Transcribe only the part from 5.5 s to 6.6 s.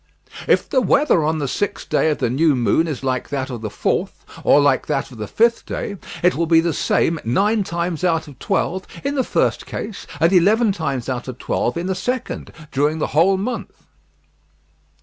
day, it will be